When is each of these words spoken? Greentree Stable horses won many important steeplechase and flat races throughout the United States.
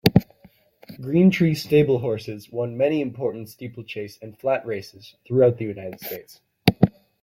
Greentree 0.99 1.55
Stable 1.55 1.99
horses 1.99 2.49
won 2.51 2.75
many 2.75 3.01
important 3.01 3.49
steeplechase 3.49 4.17
and 4.19 4.35
flat 4.35 4.65
races 4.65 5.13
throughout 5.27 5.59
the 5.59 5.65
United 5.65 5.99
States. 5.99 6.41